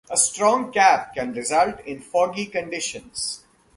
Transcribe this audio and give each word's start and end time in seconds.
A 0.09 0.17
strong 0.17 0.71
cap 0.71 1.13
can 1.13 1.31
result 1.33 1.79
in 1.81 1.99
foggy 2.01 2.47
conditions. 2.47 3.43